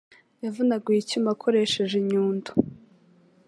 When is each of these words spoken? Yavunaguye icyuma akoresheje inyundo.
Yavunaguye 0.43 0.97
icyuma 0.99 1.29
akoresheje 1.35 1.93
inyundo. 2.01 2.49